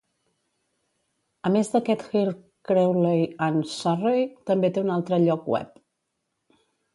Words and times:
A 1.49 1.51
més 1.55 1.69
d'aquest 1.73 2.05
Heart 2.07 2.39
Crawley 2.69 3.21
and 3.49 3.69
Surrey, 3.75 4.25
també 4.51 4.73
té 4.79 4.85
un 4.87 4.91
altre 4.97 5.21
lloc 5.27 5.47
web. 5.57 5.79